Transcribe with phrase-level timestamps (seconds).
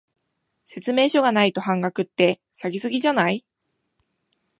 [0.65, 3.45] 説明書がないと半額って、下げ過ぎじゃない？